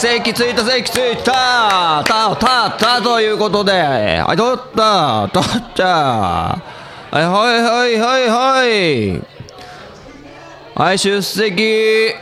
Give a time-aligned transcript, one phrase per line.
[0.00, 6.62] 正規ついた、正規ついたた、た、たということで、はい、取った、取ったは
[7.12, 9.22] い、はい、はい、はい、はい。
[10.74, 12.14] はい、出席。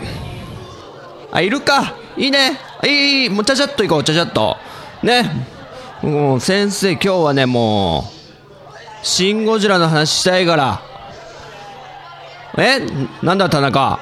[1.30, 2.58] あ、いるかいいね。
[2.82, 4.56] いい、いい、もうちゃちゃっと行こう、ちゃちゃっと。
[5.04, 5.46] ね。
[6.02, 10.80] もう先生、今日はね、もう、シン・ゴジラの話したいから。
[12.58, 12.80] え？
[13.22, 14.00] なんだ田中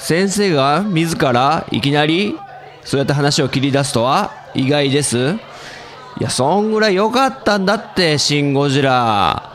[0.00, 2.36] 先生が自らいきなり
[2.84, 5.36] そうやって話を切り出すとは意外です。
[6.18, 9.52] いやそんぐらい良かったんだって「シン・ゴジラ」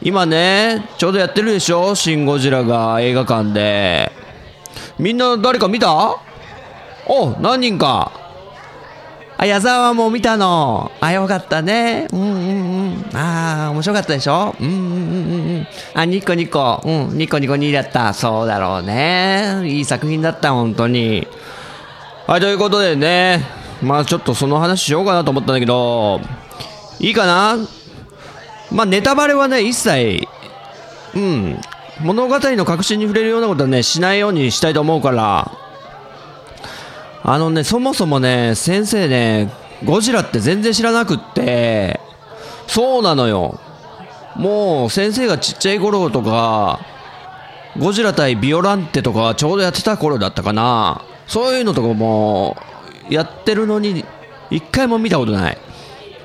[0.00, 4.12] 今ねちょうどやってるでしょ「シン・ゴジラ」が映画館で。
[4.98, 6.16] みんな誰か見た？
[7.06, 8.12] お何人か。
[9.36, 10.92] あ矢沢も見たの。
[11.00, 12.08] あよかったね。
[12.12, 12.28] うんうん。
[12.28, 12.67] うん
[13.14, 14.54] ああ面白かったでしょ？
[14.60, 14.82] うんうんうん
[15.56, 16.80] うんあニコニコ。
[16.84, 18.12] うんニコニコ2位だった。
[18.14, 19.62] そうだろうね。
[19.64, 21.26] いい作品だった本当に。
[22.26, 23.44] はいということでね。
[23.82, 26.20] まあちょっとその話しようかなと思ったんだけど。
[27.00, 27.56] いいかな？
[28.70, 30.26] まあネタバレはね一切
[31.14, 31.60] うん。
[32.00, 35.50] 物語の核心に触れるようなことはねしないようにしたいと思うから。
[37.24, 39.52] あのね、そもそもね、先生ね、
[39.84, 42.00] ゴジラって全然知らなくって、
[42.68, 43.58] そうなのよ。
[44.36, 46.78] もう先生がちっちゃい頃とか、
[47.76, 51.02] ゴジラ対ビオランテとかちょうどやってた頃だったかな。
[51.26, 52.56] そういうのとかも
[53.10, 54.04] やってるのに、
[54.50, 55.58] 一回も見たことない。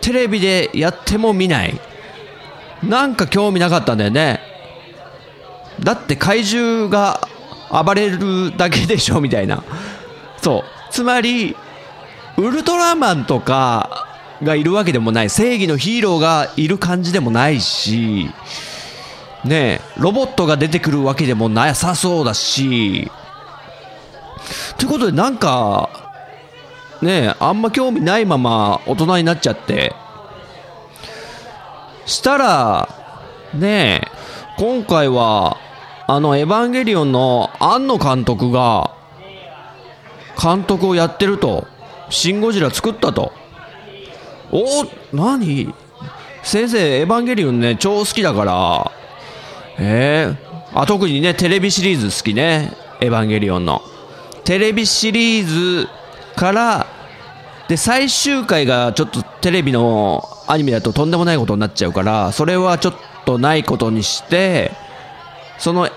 [0.02, 1.80] テレビでやっても見ない。
[2.84, 4.42] なんか興味なかったんだよね。
[5.80, 7.28] だって怪獣が
[7.72, 9.64] 暴れるだけでしょみたいな。
[10.42, 10.64] そう。
[10.92, 11.56] つまり、
[12.38, 14.13] ウルトラマンとか
[14.44, 15.30] がいるわけでもない。
[15.30, 18.30] 正義のヒーローがいる感じでもないし、
[19.44, 23.12] ね、ロボットが出てくるわけでもなさそうだし、
[24.78, 25.90] ということでなんか、
[27.02, 29.94] ね、あんま興味ないまま大人になっちゃって、
[32.06, 32.90] したら、
[33.54, 34.02] ね、
[34.58, 35.58] 今回は、
[36.08, 38.92] あの、エヴァンゲリオンの庵野監督が、
[40.42, 41.68] 監督をやってると。
[42.10, 43.32] シン・ゴジラ作ったと。
[44.56, 45.74] お何？
[46.44, 48.92] 先生、エヴァンゲリオンね、超好きだから。
[49.80, 52.72] えー、あ、特にね、テレビシリーズ好きね。
[53.02, 53.82] エヴァンゲリオンの。
[54.44, 55.88] テレビシリーズ
[56.36, 56.88] から、
[57.68, 64.72] で、最終回がちょっとテレビのアニメだととんでもないことになっちゃうから、それはちょっとないことにして、
[65.58, 65.90] その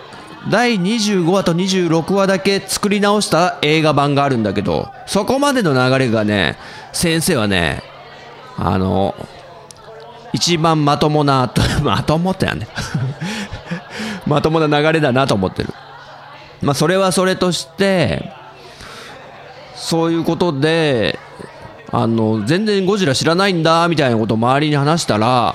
[0.51, 6.57] 第25話と26話だけ作り直した映画版があるんだけど、そこまでの流れがね、
[6.93, 7.83] 先生はね、
[8.59, 9.15] あの、
[10.33, 11.51] 一番まともな、
[11.83, 12.69] まともってやね。
[14.27, 15.73] まともな流れだなと思ってる。
[16.63, 18.33] まあ、それはそれとして、
[19.75, 21.19] そういうことで、
[21.93, 25.55] あの、全然ゴジラ知らないんだ、みたいなことを周りに話したら、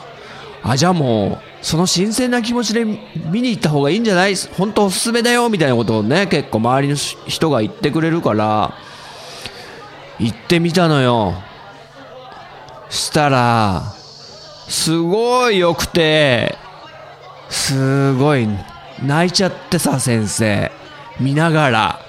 [0.64, 4.36] あ、じゃあもう、その新鮮な気持ちで見に行った方がいいんじゃない？
[4.58, 6.96] 本当おすすめだよみたいなことをね、結構周りの
[7.28, 8.74] 人が言ってくれるから、
[10.20, 11.36] 行ってみたのよ。
[12.92, 13.94] したら、
[14.68, 16.58] すごい良くて、
[17.50, 18.48] すごい
[19.02, 20.72] 泣いちゃってさ、先生。
[21.20, 22.00] 見ながら。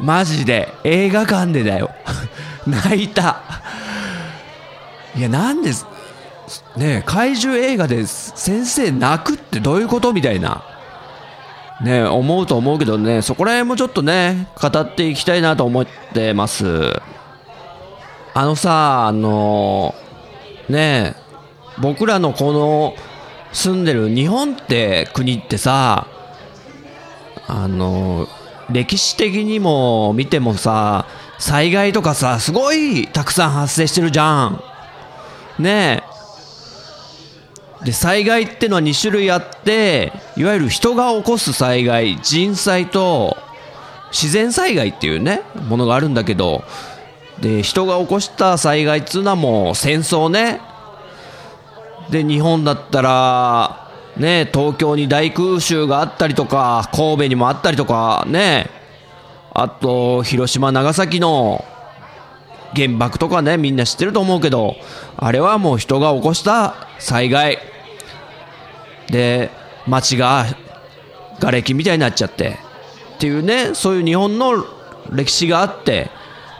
[0.00, 1.90] マジで、映画館でだよ。
[2.66, 3.42] 泣いた。
[5.14, 5.86] いや、なんです、
[6.76, 10.64] ね怪獣映画で先生泣くってどういうことみたいな。
[11.82, 17.02] ね思うと思うけどね、そこら辺もちょっとね、語っていきたいなと思ってます。
[18.34, 19.94] あのさ、あの
[20.72, 21.14] ね
[21.80, 22.94] 僕らのこの
[23.52, 26.06] 住んでる日本って国ってさ、
[27.46, 28.26] あの
[28.70, 31.06] 歴史的にも見てもさ、
[31.38, 34.62] 災害とかさ、すごいたくさん発生してるじゃん。
[35.58, 36.12] ねえ。
[37.84, 43.36] で災害ってのは2種類あっていわゆる人が起こす災害人災と
[44.12, 46.62] 自然災害っていうねものがあるんだけど
[47.42, 50.60] で人が起こした災害っつうのはもう戦争ね。
[52.08, 58.70] で日本だったらね東京に大空襲があったりとか神戸にもあったりとかね。
[59.54, 61.64] あと広島長崎の
[62.76, 64.76] 原爆とかねみんな知ってると思うけど
[65.16, 67.58] あれはもう人が起こした災害。
[69.08, 69.50] で
[69.88, 70.46] 街が
[71.40, 72.56] 瓦礫みたいになっちゃって。
[73.16, 74.64] っていうねそういう日本の
[75.10, 76.08] 歴史があって。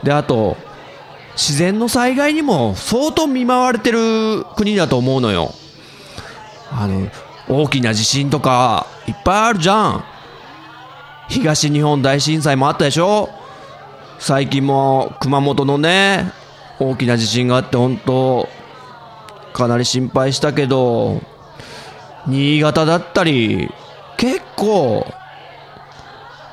[0.03, 0.57] であと
[1.35, 5.53] 自然の災害にも相当見舞われてる国だと思うのよ。
[6.71, 7.07] あの
[7.49, 10.03] 大きな地震とかいっぱいあるじゃん。
[11.29, 13.29] 東日本大震災もあったでしょ。
[14.19, 16.31] 最近も熊本のね
[16.79, 18.47] 大きな地震があって本当
[19.53, 21.21] かなり心配したけど
[22.27, 23.69] 新潟だったり
[24.17, 25.05] 結構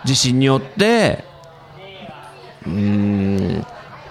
[0.05, 1.25] 地震によって
[2.67, 2.73] うー
[3.61, 3.67] ん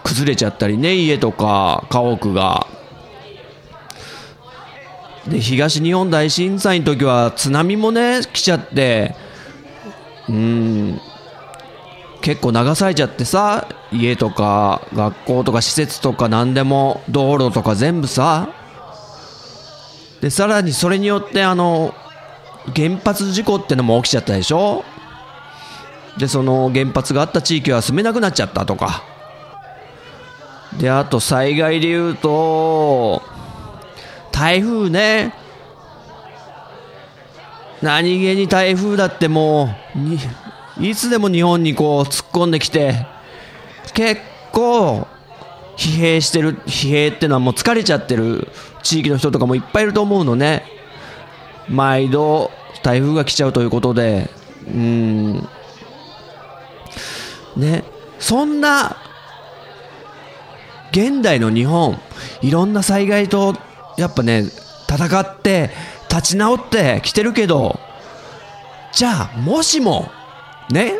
[0.09, 2.65] 崩れちゃったりね家とか家屋が。
[5.27, 9.15] で東日本大震災の時は津波もね来ちゃって。
[10.27, 10.99] うん。
[12.21, 18.49] 結構流されちゃってさ家とか学校とか施設とか何でも道路とか全部さ。
[20.21, 21.93] でさらにそれによってあの
[22.75, 24.83] 原発事故ってのも起きちゃったでしょ？
[26.17, 29.03] でその原発があった地域は住めなくなっちゃったとか。
[30.77, 33.21] であと災害でいうと
[34.31, 35.33] 台風ね。
[37.81, 39.73] 何気に台風だっても
[40.77, 43.05] ういつでも日本にこう突っ込んできて
[43.93, 44.21] 結
[44.51, 45.07] 構
[45.77, 48.49] 疲弊してる疲弊ってのはもう疲れちゃってる
[48.83, 50.65] 地域の人とかもいっぱいいると思うのね。
[51.69, 52.51] 毎度
[52.83, 54.29] 台風が来ちゃうということで。
[54.67, 55.47] うん。
[57.55, 57.83] ね。
[58.19, 58.97] そんな
[60.91, 61.99] 現代の日本
[62.41, 63.55] いろんな災害と
[63.97, 64.43] やっぱね
[64.89, 65.69] 戦って
[66.09, 67.79] 立ち直ってきてるけど
[68.93, 70.09] じゃあもしも
[70.69, 70.99] ね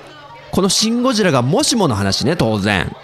[0.51, 2.95] この「シン・ゴジラ」がもしもの話ね当然。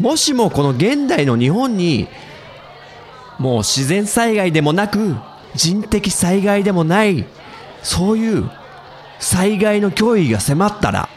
[0.00, 2.08] もしもこの現代の日本に
[3.38, 5.16] もう自然災害でもなく
[5.54, 7.24] 人的災害でもない
[7.82, 8.50] そういう
[9.18, 11.08] 災害の脅威が迫ったら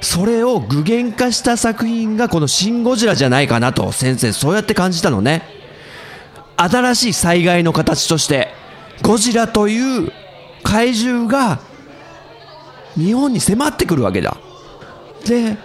[0.00, 5.42] それを具現化した作品がこの「シン・ゴジラ」じゃないかなと先生そうやって感じたのね。
[6.56, 8.52] 新しい災害の形として
[9.02, 10.12] ゴジラという
[10.62, 11.58] 怪獣が
[12.96, 14.36] 日本に迫ってくるわけだ。
[15.26, 15.56] で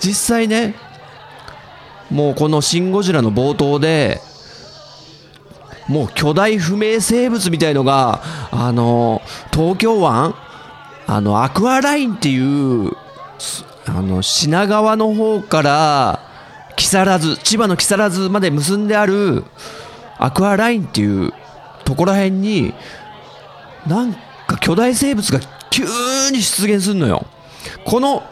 [0.00, 0.74] 実際ね
[2.10, 4.20] もうこの「シン・ゴジラ」の冒頭で
[5.88, 9.20] もう巨大不明生物みたいのがあの
[9.52, 10.34] 東京湾
[11.06, 12.92] あのアクアラインっていう
[13.86, 16.20] あの品川の方から
[16.76, 19.44] 木更津千葉の木更津まで結んである
[20.18, 21.32] アクアラインっていう
[21.84, 22.74] ところへんに
[23.86, 24.14] なん
[24.46, 25.40] か巨大生物が
[25.70, 25.84] 急
[26.32, 27.26] に出現するのよ。
[27.84, 28.22] この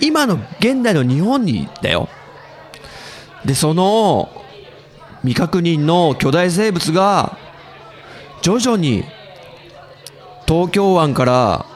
[0.00, 2.08] 今の現代の日本にだよ。
[3.44, 4.30] でその
[5.22, 7.36] 未確認の巨大生物が
[8.42, 9.04] 徐々に
[10.46, 11.66] 東京湾から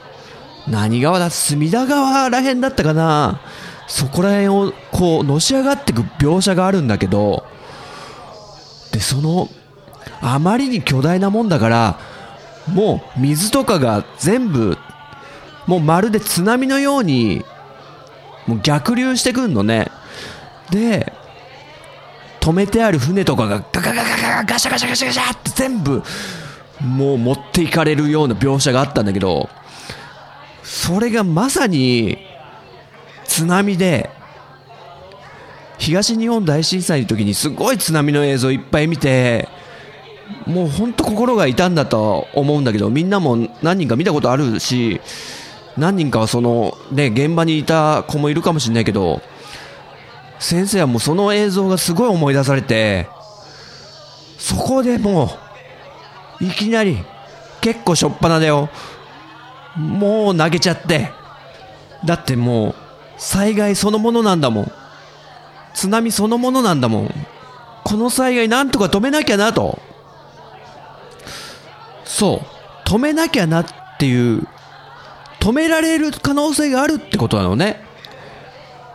[0.68, 3.40] 何川だ隅田川らへんだったかな。
[3.86, 7.44] そこら辺をこうのし上がってく描写があるんだけど。
[8.92, 9.48] でその
[10.20, 11.98] あまりに巨大なもんだから
[12.66, 14.78] もう水とかが全部
[15.66, 17.44] もうまるで津波のように
[18.46, 19.90] もう逆流してくんのね。
[20.70, 21.12] で
[22.40, 26.02] 止めてある船とかがガガガガガガシャガシャガシャガシャって全部
[26.80, 29.48] もう持っていかれるような描写があったんだけど。
[30.66, 32.18] それがまさに
[33.24, 34.10] 津波で
[35.78, 39.48] 東日本大震災の時にすごい津波の映像いっぱい見て
[40.44, 45.00] もう本当心が痛んだと思うんだけどみんなも何人か見たことあるし
[45.76, 49.22] 何人かはそのね現場にいた子もいるかもしれないけど
[50.40, 53.08] 先生はもうその映像がすごい思い出されて
[54.36, 55.30] そこでも
[56.40, 56.98] ういきなり
[57.60, 58.68] 結構しょっぱなだよ。
[59.76, 61.10] もう投げちゃって。
[62.04, 62.74] だってもう
[63.18, 64.72] 災害そのものなんだもん。
[65.74, 67.14] 津波そのものなんだもん。
[67.84, 69.78] この災害なんとか止めなきゃなと。
[72.04, 72.42] そ
[72.84, 72.88] う。
[72.88, 73.66] 止めなきゃなっ
[73.98, 74.46] ていう。
[75.40, 77.84] 止められる可能性があるってことなのね。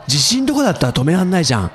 [0.07, 1.71] 地震とかだったら止めらんないじゃん。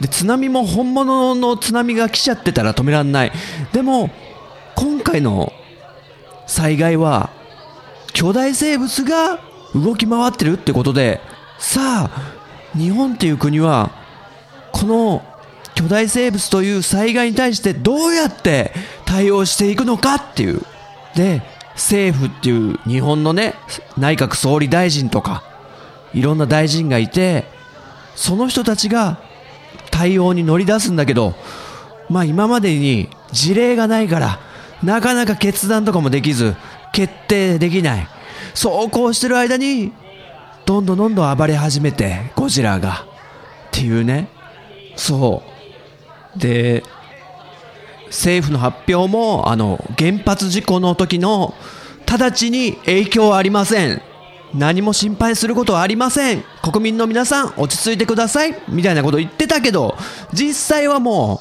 [0.00, 3.32] で津波も本物の津波が来ちゃってたら止めらんない。
[3.72, 4.10] でも
[4.76, 5.52] 今回の
[6.46, 7.30] 災害は
[8.12, 9.38] 巨大生物が
[9.74, 11.20] 動き回ってるってことで
[11.58, 12.32] さあ
[12.76, 13.90] 日本っていう国は
[14.72, 15.24] この
[15.74, 18.72] 巨大生物という災害に対してどうやって
[19.06, 20.62] 対応していくのかっていう。
[21.14, 21.42] で
[21.74, 23.54] 政府っていう日本のね
[23.96, 25.42] 内閣総理大臣とか
[26.12, 27.44] いろんな大臣がいて
[28.14, 29.18] その人たちが
[29.90, 31.34] 対応に乗り出すんだけど
[32.08, 34.40] まあ今までに事例がないから
[34.82, 36.54] なかなか決断とかもできず
[36.92, 38.08] 決定できない。
[38.54, 39.92] そうこうしてる間に
[40.66, 43.06] どんどんどんどん暴れ始めてゴジラが。
[43.68, 44.28] っていうね。
[44.96, 45.42] そ
[46.36, 46.38] う。
[46.38, 46.82] で
[48.06, 51.54] 政府の発表もあの原発事故の時の
[52.06, 54.02] 直ちに影響はありません。
[54.52, 56.42] 何も心配することはありません。
[56.62, 58.56] 国民の皆さん落ち着いてください。
[58.68, 59.96] みたいなこと言ってたけど
[60.32, 61.40] 実際はも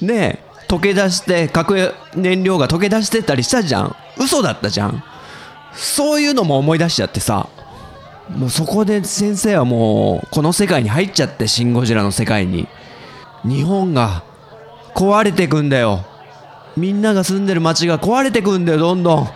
[0.00, 3.96] うねえ溶け出して核燃料が溶け出してたりしたじゃん。
[4.18, 5.04] 嘘だったじゃん。
[5.74, 7.46] そういうのも思い出しちゃってさ。
[8.30, 12.68] もうそこで先生はもうこの世界に入っちゃってシン・ゴジラの世界に。
[13.44, 14.24] 日本が
[14.94, 16.06] 壊れてくんだよ。
[16.74, 19.28] みんなが住んでる街が壊れてくんだよどんどん。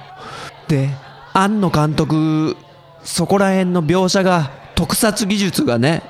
[0.69, 0.89] で
[1.35, 2.57] 庵野監督
[3.05, 6.03] そこら辺の描写が特撮技術がね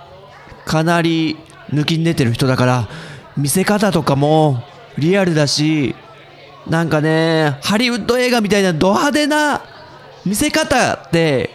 [0.66, 1.37] かなり
[1.71, 2.88] 抜きん出てる人だから
[3.37, 4.62] 見せ方とかも
[4.98, 5.94] リアルだし
[6.66, 9.62] なんかねハリウッド映画みたいなド派手な
[10.24, 11.50] 見せ方って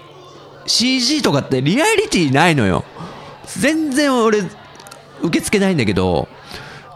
[0.65, 2.86] CG とかってリアリティないのよ。
[3.45, 6.29] 全然俺受け付けないんだけど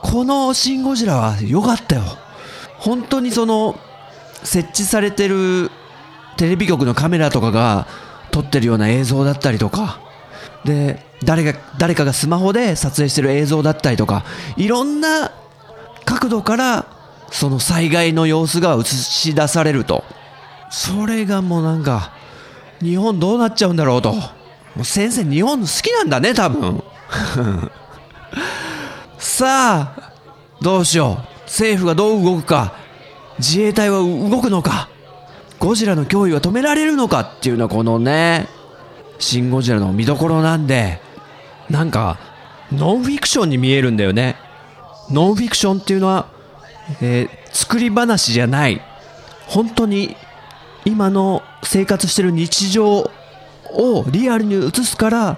[0.01, 2.03] この「シン・ゴジラ」は良かったよ。
[2.77, 3.77] 本当にその
[4.43, 5.71] 設置されてる
[6.37, 7.87] テレビ局のカメラとかが
[8.31, 9.99] 撮ってるような映像だったりとか。
[10.63, 14.25] で誰が誰かがスマホで撮影してる映像だったりとか
[14.57, 15.31] いろんな
[16.05, 16.85] 角度から
[17.31, 20.03] その災害の様子が映し出されると。
[20.69, 22.11] それがもうなんか
[22.81, 24.13] 日本どうなっちゃうんだろうと。
[24.13, 24.21] も
[24.81, 26.83] う先生日本好きなんだね多分。
[29.17, 30.11] さあ
[30.61, 31.35] どうしよう。
[31.45, 32.73] 政府がどう動くか。
[33.39, 34.89] 自衛隊は動くのか。
[35.59, 37.21] ゴジラの脅威は止められるのか。
[37.21, 38.47] っていうのはこのね
[39.19, 41.01] シン・ゴジラの見どころなんで
[41.69, 42.17] なんか
[42.71, 44.35] ノンフィクションに見えるんだよね。
[45.09, 46.27] ノンフィクションっていうのは、
[47.01, 48.81] えー、作り話じゃない。
[49.47, 50.15] 本当に
[50.85, 53.11] 今の生活してる日常
[53.71, 55.37] をリアルに映すから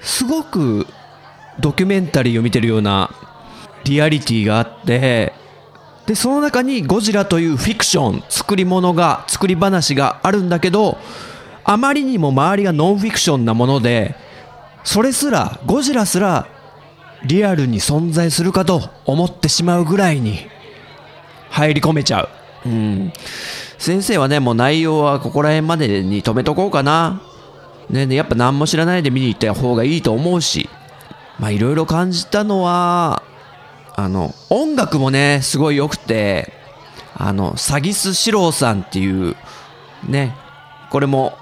[0.00, 0.86] すごく
[1.58, 3.10] ドキュメンタリーを見てるような
[3.84, 5.32] リアリティがあって
[6.06, 10.98] でその中にゴジラというフィクション作り物が作り話があるんだけど
[11.64, 14.14] あまりにも周りがノンフィクションなもので
[14.82, 16.48] それすらゴジラすら
[17.24, 20.38] リアルに存在するかと思ってしまうぐらいに
[21.50, 22.28] 入り込めちゃう。
[22.66, 23.12] うん。
[23.78, 27.22] 先生はね、もう内容はここら辺までに止めとこうかな。
[27.88, 30.68] ねね、やっぱ何も知らないで見に行った方がいいと思うし。
[31.38, 33.22] まあいろいろ感じたのは、
[33.96, 36.52] あの、音楽もね、すごい良くて、
[37.14, 39.36] あの、サギス四郎さんっていう、
[40.06, 40.34] ね、
[40.90, 41.36] これも、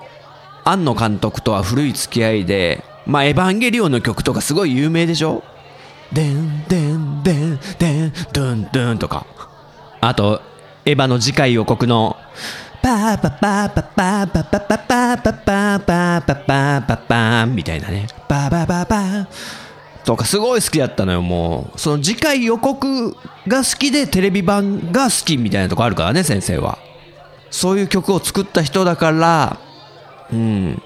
[0.65, 5.43] 庵野監督とは古い付き合いで、まあ、エヴァンゲリオンの曲とかすごい有名でしょ？
[6.13, 9.27] でんでんでんでんドゥンドゥンとか。
[10.01, 10.41] あと、
[10.85, 12.17] エヴァの次回予告の、
[12.81, 18.07] パーパパパパパパパパパパパパパパパみたいなね。
[18.29, 19.29] パパパパ
[20.05, 21.79] とかすごい好きだったのよ、もう。
[21.79, 23.15] その次回予告
[23.47, 26.79] が好きでテレビ版が好きみたいなとこあるからね、先生は。
[27.51, 29.59] そういう曲を作った人だから、
[30.33, 30.83] うん。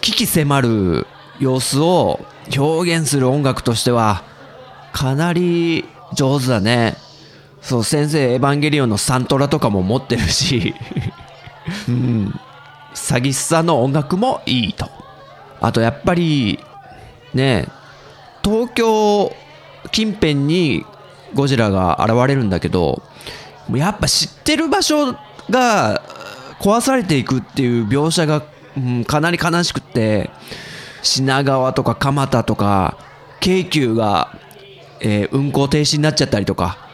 [0.00, 1.06] 危機迫る
[1.38, 2.20] 様子を
[2.56, 4.24] 表現する音楽としては、
[4.98, 6.96] かなり上手だね。
[7.60, 10.74] そう、先生、エヴァンゲリオンのサントラとかも持ってるし、
[11.88, 12.40] うん。
[12.94, 14.90] 詐欺師さんの音楽もいいと。
[15.60, 16.58] あと、やっぱり、
[17.32, 17.68] ね、
[18.42, 19.32] 東京
[19.92, 20.84] 近辺に
[21.32, 23.00] ゴジラが現れるんだけど、
[23.72, 25.14] やっぱ知ってる場所
[25.48, 26.02] が
[26.58, 28.42] 壊されていくっていう描写が、
[28.76, 30.30] うん、かなり悲しくて、
[31.02, 32.96] 品川とか蒲田とか、
[33.38, 34.36] 京急が
[35.00, 36.88] えー、運行停止になっちゃったりとか。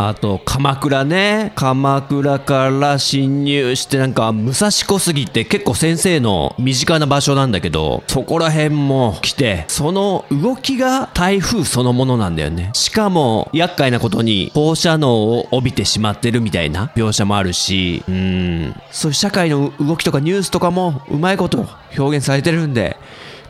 [0.00, 1.52] あと鎌倉ね。
[1.56, 12.70] 鎌倉から侵入してなんか武蔵小杉って結構先生の身近な場所なんだけどそこら辺も来てその動きが台風そのものなんだよね。
[12.74, 18.74] しかも厄介なことに放射能を帯びてしまってるみたいな描写もあるしうん。
[18.92, 21.66] そういう社会の動きとかニュースとかもうまいこと
[21.98, 22.96] 表現されてるんで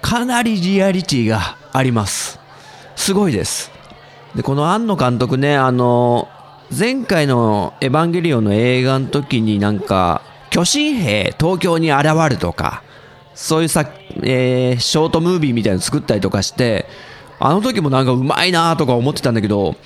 [0.00, 2.40] かなりリアリティがあります。
[2.96, 3.77] すごいです。
[4.34, 6.28] でこの庵野監督ねあの
[6.76, 12.82] 前回の「エヴァンゲリオン」の映画の時になんか巨神兵東京に現るとか
[13.34, 13.88] そういうさ、
[14.22, 16.86] えー、ショートムービーみたいなの作ったりとかして
[17.38, 19.76] あの時もなんかうまいなとか思ってたんだけど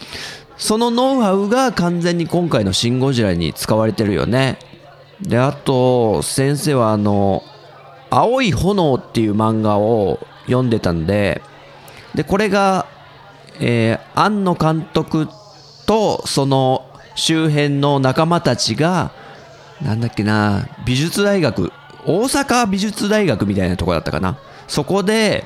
[0.56, 4.58] そのノウハウが完全に今回の「シン・ゴジラ」に使われてるよね。
[5.20, 7.42] であと先生はあの
[8.10, 11.42] 「青い炎」っていう漫画を読んでたんで
[12.14, 12.86] でこれが、
[13.60, 15.28] えー、庵野監督
[15.86, 19.12] とその周辺の仲間たちが
[19.82, 21.72] なんだっけな美術大学
[22.06, 24.38] 大阪美術大学みたいなとこだったかな。
[24.68, 25.44] そこで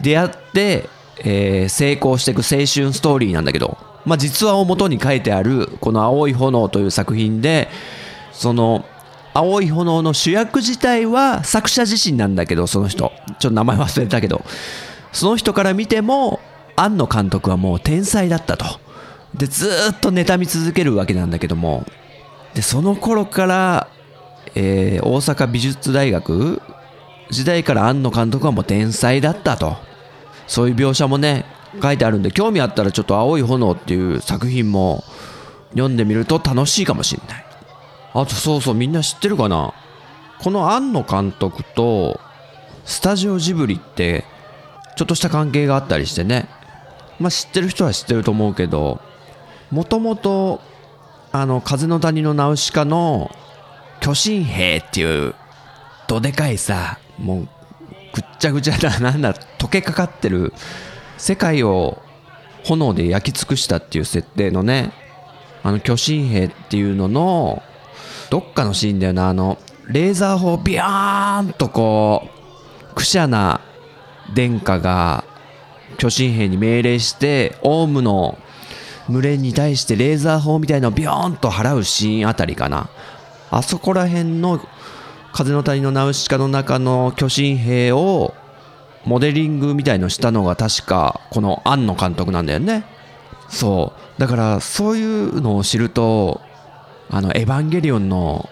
[0.00, 0.88] 出会って、
[1.18, 7.68] えー、成功していく青春ストーリーなんだけど、まあ、実話をもとに書いてあるこの「青い炎」という作品で
[8.32, 8.84] その
[9.34, 13.12] 青い炎の主役自体は作者自身なんだけどその人。
[13.38, 14.44] ちょっと名前忘れたけど。
[15.12, 16.40] その人から見ても
[16.76, 18.64] 庵野監督はもう天才だったと。
[19.34, 21.84] でずっと妬み続けるわけなんだけども。
[22.54, 23.88] でその頃から、
[24.54, 26.62] えー、大阪美術大学
[27.30, 29.76] 時代から庵野監督はもう天才だったと。
[30.46, 31.44] そういう描写もね
[31.82, 35.04] 書いてあるんで興味あったらちょっと「青い炎」っていう作品も
[35.70, 37.44] 読んでみると楽しいかもしれない。
[38.14, 39.74] あとそうそうみんな知ってるかな？
[40.38, 42.20] この庵野監督と
[42.84, 44.24] スタジオジブリって
[44.96, 46.48] ちょっとした関係があったりしてね。
[47.18, 49.00] まあ知ってる人は知ってると思うけど
[49.70, 50.60] もともと
[51.32, 53.30] あの風の谷のナウシカの
[54.00, 55.34] 巨神兵っていう
[56.08, 57.48] どでかいさもう
[58.14, 60.52] ぐっちゃぐちゃななんだ溶けかかってる
[61.18, 62.02] 世界を
[62.64, 64.92] 炎で焼き尽くしたっていう設定のね
[65.62, 67.62] あの巨神兵っていうのの
[68.30, 69.58] どっかのシーンだよなあの
[69.88, 72.28] レーザー砲ビャーンとこ
[72.92, 73.60] うくしゃな
[74.34, 75.24] 殿下が
[75.96, 78.38] 巨神兵に命令してオウムの
[79.08, 82.88] 群れに対してレーザー砲みたいのをビヨーンと払うシーンあたりかな。
[83.50, 84.60] あそこら辺の
[85.32, 88.34] 風の谷のナウシカの中の巨神兵を
[89.04, 92.84] モデリングみたいのしたのが確かこの庵野監督なんだよね。
[93.48, 94.20] そう。
[94.20, 96.40] だからそういうのを知ると
[97.08, 98.48] あのエヴァンゲリオンの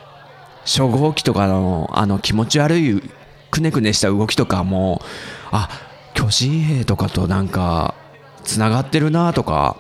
[0.65, 3.03] 初号機とかのあの気持ち悪い
[3.51, 5.03] くねくねした動きとかも
[5.51, 5.69] あ
[6.31, 7.95] 巨神兵とかとなんか
[8.45, 9.77] つながってるなとか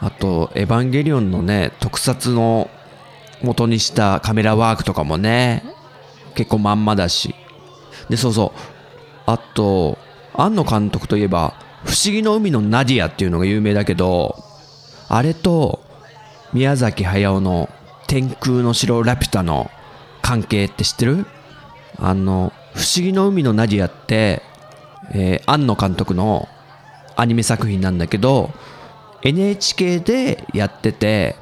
[0.00, 2.70] あと、エヴァンゲリオンのね、特撮の
[3.42, 5.64] 元にしたカメラワークとかもね、
[6.36, 7.34] 結構まんまだし。
[8.08, 8.60] で、そうそう。
[9.26, 9.98] あと、
[10.34, 14.36] 庵野監督といえば、不思議の海のナディアっていうのが有名だけど、
[15.08, 15.80] あれと、
[16.52, 17.68] 宮崎駿の
[18.06, 19.68] 天空の城ラピュタの
[20.22, 21.26] 関係って知ってる？
[21.98, 24.42] あの、不思議の海のナディアって、
[25.12, 26.48] えー、庵野監督の
[27.16, 28.50] アニメ作品なんだけど、
[29.22, 31.36] NHK でやってて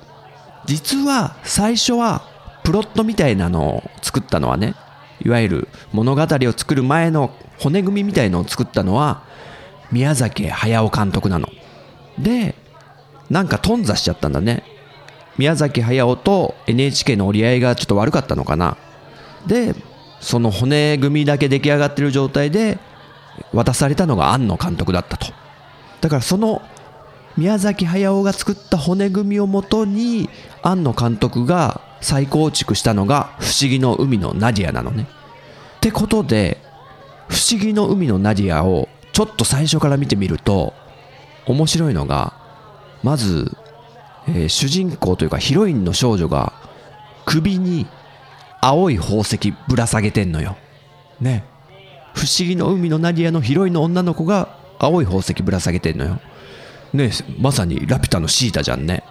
[0.64, 2.22] 実は最初は
[2.64, 4.74] プロットみたいなのを作ったのはね
[5.24, 9.24] いわゆる物語を作る前の骨組みみたいのを作ったのは
[9.92, 11.48] 宮崎駿監督なの。
[12.18, 12.54] で
[13.30, 14.64] なんか頓挫しちゃったんだね。
[15.38, 18.76] 宮崎駿と NHK の折り合いがちょっと悪かったのかな。
[19.46, 19.74] で
[20.20, 22.78] その骨組みだけ出来上がってる状態で
[23.52, 25.26] 渡されたのが庵野監督だったと
[26.00, 26.62] だからその
[27.36, 30.30] 宮崎駿が作った骨組みをもとに
[30.62, 35.06] 庵野監督が再構築したのが「不思議の海のナディア」なのね。
[35.76, 36.62] ってことで
[37.28, 40.74] 「不思議の海のナディア」をちょっと最初から見てみると
[41.46, 42.32] 面白いのが
[43.02, 43.56] まず、
[44.28, 46.52] えー、主人公というかヒロインの少女が
[47.24, 47.86] 首に
[48.60, 50.56] 青い宝石ぶら下げてんのよ。
[51.20, 51.44] ね。
[52.16, 56.18] 不思議の海のナディアのヒロインの女の子が青い宝石ぶら下げてんのよ。
[56.94, 59.04] ねまさにラピュタのシータじゃんね。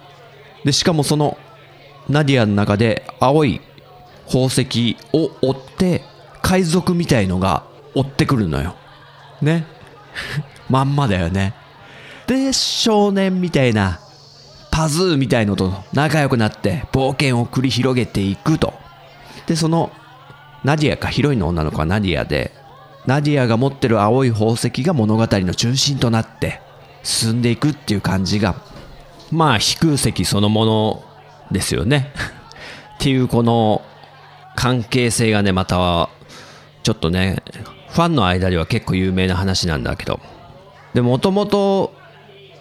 [0.64, 1.38] でしかもその
[2.08, 3.60] ナディアの中で青い
[4.26, 6.02] 宝石を追って
[6.42, 7.64] 海賊みたいのが
[7.94, 8.74] 追ってくるのよ。
[9.40, 9.66] ね。
[10.68, 11.54] まんまだよね。
[12.26, 14.00] で少年みたいな
[14.72, 18.74] パズーみたいのと仲良くなって冒険を繰り広げていくと。
[19.46, 19.92] でその
[20.64, 22.65] ナディアかヒロインの女の子はナディアで
[23.06, 26.60] ナディアが持ってる青い宝石が物語の中心となって
[27.02, 28.56] 進んでいくっていう感じが
[29.30, 31.04] まあ飛空石そのもの
[31.50, 32.12] ですよね。
[32.96, 33.82] っていうこの
[34.56, 36.08] 関係性がねまたは
[36.82, 37.42] ちょっとね
[37.90, 40.20] ファンの間では結構有名な話なんだけど。
[40.94, 41.92] でもともと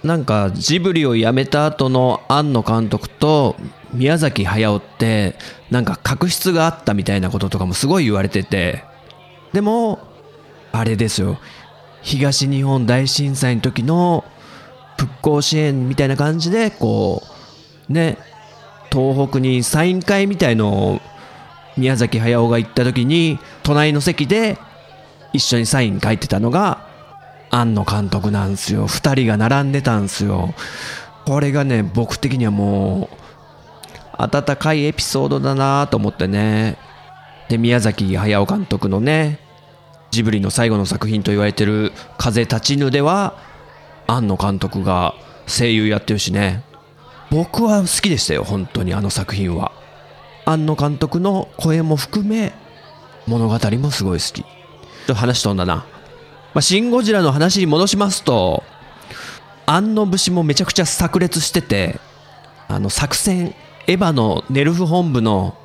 [0.04, 3.56] なんかジブリを辞めた後の庵野監督と
[3.94, 5.36] 宮崎駿って
[5.72, 8.84] なんか確執があったみたいなこととかもすごい言われてて。
[9.54, 10.00] でも
[10.80, 11.40] あれですよ。
[12.02, 14.24] 東日本大震災の時の
[14.98, 17.24] 復興支援みたいな感じでこ
[17.90, 18.18] うね
[18.92, 21.02] 東北にサイン会みたいのを
[21.78, 24.58] 宮崎駿が行った時に隣の席で
[25.34, 26.88] 一緒にサイン書いてたのが
[27.50, 28.88] 庵野監督なんですよ。
[28.88, 30.54] 2人が並んでたんですよ。
[31.26, 33.26] これがね僕的にはもう
[34.18, 36.78] 温かいエピソードだなと思ってね。
[37.50, 39.40] で宮崎駿監督のね
[40.16, 43.36] ジブリの最後の作品と言われてる「風立ちぬ」では
[44.08, 45.14] 庵野監督が
[45.48, 46.64] 声優やってるしね。
[47.32, 49.72] 僕は好きでしたよ本当にあの作品は。
[50.46, 52.54] 庵野監督の声も含め
[53.28, 54.46] 物語もすごい好き。
[55.08, 55.86] と話飛んだな、ま
[56.60, 58.64] あ、シン・ゴジラの話に戻しますと
[59.66, 62.00] 庵野節もめちゃくちゃ炸裂してて
[62.68, 63.54] あの作戦
[63.88, 65.56] エヴァのネルフ本部の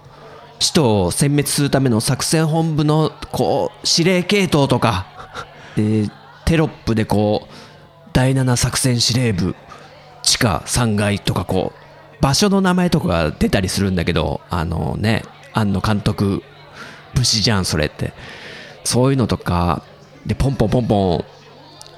[0.60, 5.06] 使徒を殲滅するための作戦本部のこう指令系統とか。
[5.76, 6.08] で
[6.44, 7.54] テロップでこう
[8.12, 9.54] 第7作戦司令部
[10.22, 16.42] 地下3階とかこう場所の名前とかが出たりするんだけどあのね庵野監督
[17.14, 18.12] 武士じゃんそれって。
[18.84, 19.82] そういうのとか
[20.26, 21.24] でポンポンポンポン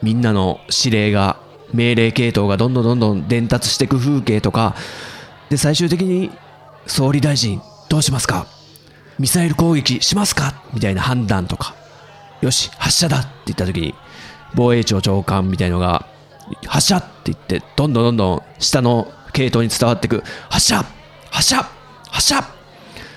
[0.03, 1.38] みんなの指令が
[1.72, 4.75] 命令系統がどんどんどんどん伝達していく風景とか。
[5.48, 6.31] で最終的に
[6.87, 7.61] 総理大臣
[7.92, 8.46] どうしますか？
[9.18, 10.55] ミサイル攻撃しますか？
[10.72, 11.74] みたいな判断とか。
[12.40, 13.94] よし発射だって言った時に
[14.55, 16.07] 防衛庁長官みたいのが
[16.66, 20.24] 発射って言ってどんどんどんどん下の系統に伝わっていく。
[20.48, 20.87] 発射！
[21.31, 21.68] 発射！
[22.11, 22.42] 発射！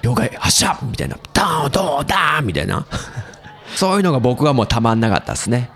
[0.01, 0.77] 了解発射！
[0.83, 1.17] みたいな。
[1.31, 2.85] ダーンドーダーンみたいな。
[3.77, 5.69] そういうのが僕はもうたまんなかったですね。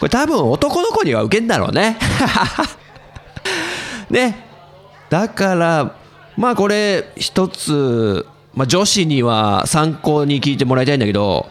[0.00, 1.96] これ多分男の子には受けんだろうね。
[4.10, 4.44] ね。
[5.08, 5.94] だから
[6.36, 11.46] まあこれ一つ、まあ、女子には参考に聞いてもらいたいんだけど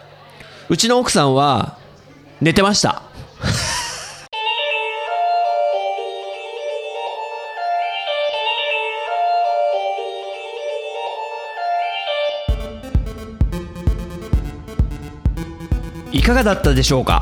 [0.70, 1.78] うちの奥さんは
[2.42, 3.02] 寝てました。
[16.12, 17.22] いかがだったでしょうか？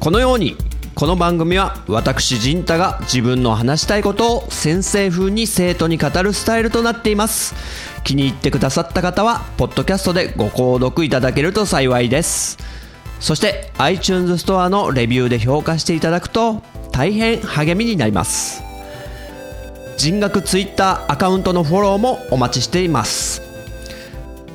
[0.00, 0.56] このように
[0.94, 7.56] この番組は私陣太が自分の話したいことを先生風に生徒に語るスタイルとなっています。
[8.04, 12.58] 気に入ってくださった方はポッドキャストでご購読いただけると幸いです。
[13.18, 18.62] そして iTunes ストアのレビューで評価していただくと大変励みになります。
[19.96, 23.42] 人学 Twitter アカウントのフォローもお待ちしています。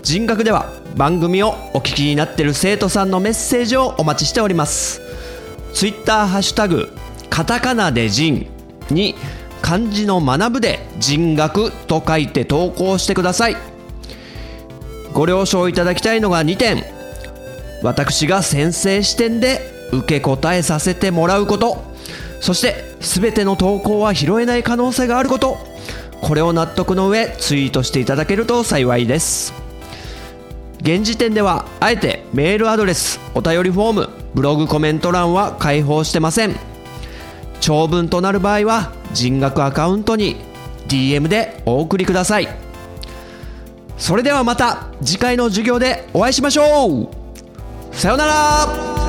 [0.03, 5.08] 人学では番組をお聞きになっている生徒さんのメッセージをお待ちしております。
[5.79, 6.89] ツイッターハッシュタグ
[7.29, 8.45] カタカナで人
[8.91, 9.15] に
[9.61, 13.55] 漢字の学ぶで人学と書いて投稿してください。
[15.13, 16.83] ご了承いただきたいのが2点
[17.81, 19.61] 私が先生視点で
[19.93, 21.81] 受け答えさせてもらうこと。
[22.41, 25.59] そして全ての投稿は拾えない可能性があること。
[26.19, 29.53] これを納得の上ツイートしていただけると幸いです。
[30.81, 36.55] 現時点ではあえてメールアドレスお便りフォームブログコメント欄は開放してません。
[37.59, 40.37] 長文となる場合は人額アカウントに
[40.87, 42.47] DM でお送りください。
[43.97, 47.09] それではまた次回の授業でお会いしましょう。
[47.91, 49.08] さようなら。